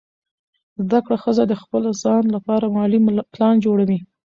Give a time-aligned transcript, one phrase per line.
[0.83, 2.99] زده کړه ښځه د خپل ځان لپاره مالي
[3.33, 3.99] پلان جوړوي.